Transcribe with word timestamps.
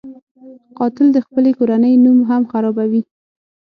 قاتل 0.77 1.07
د 1.13 1.17
خپلې 1.25 1.51
کورنۍ 1.57 1.93
نوم 2.03 2.17
هم 2.29 2.41
خرابوي 2.51 3.01